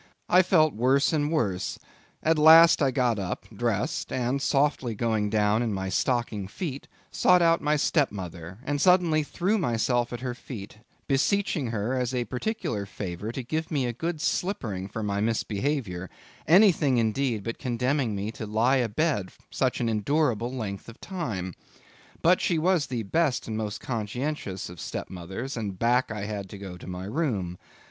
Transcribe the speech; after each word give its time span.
I 0.29 0.41
felt 0.41 0.73
worse 0.73 1.13
and 1.13 1.31
worse—at 1.31 2.39
last 2.39 2.81
I 2.81 2.89
got 2.89 3.19
up, 3.19 3.45
dressed, 3.55 4.11
and 4.11 4.41
softly 4.41 4.95
going 4.95 5.29
down 5.29 5.61
in 5.61 5.75
my 5.75 5.89
stockinged 5.89 6.49
feet, 6.49 6.87
sought 7.11 7.43
out 7.43 7.61
my 7.61 7.75
stepmother, 7.75 8.57
and 8.63 8.81
suddenly 8.81 9.21
threw 9.21 9.59
myself 9.59 10.11
at 10.11 10.21
her 10.21 10.33
feet, 10.33 10.79
beseeching 11.07 11.67
her 11.67 11.93
as 11.93 12.15
a 12.15 12.25
particular 12.25 12.87
favour 12.87 13.31
to 13.31 13.43
give 13.43 13.69
me 13.69 13.85
a 13.85 13.93
good 13.93 14.19
slippering 14.21 14.87
for 14.87 15.03
my 15.03 15.21
misbehaviour; 15.21 16.09
anything 16.47 16.97
indeed 16.97 17.43
but 17.43 17.59
condemning 17.59 18.15
me 18.15 18.31
to 18.31 18.47
lie 18.47 18.77
abed 18.77 19.29
such 19.51 19.79
an 19.79 19.87
unendurable 19.87 20.51
length 20.51 20.89
of 20.89 20.99
time. 20.99 21.53
But 22.23 22.41
she 22.41 22.57
was 22.57 22.87
the 22.87 23.03
best 23.03 23.47
and 23.47 23.55
most 23.55 23.81
conscientious 23.81 24.67
of 24.67 24.79
stepmothers, 24.79 25.55
and 25.55 25.77
back 25.77 26.09
I 26.09 26.25
had 26.25 26.49
to 26.49 26.57
go 26.57 26.75
to 26.75 26.87
my 26.87 27.03
room. 27.05 27.59